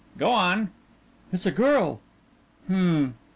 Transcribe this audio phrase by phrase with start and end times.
[0.17, 0.71] "Go on."
[1.31, 2.01] "It's a girl."
[2.65, 3.13] "Hm."